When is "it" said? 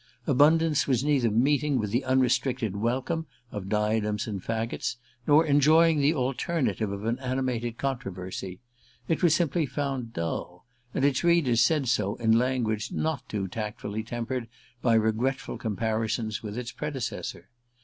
9.07-9.21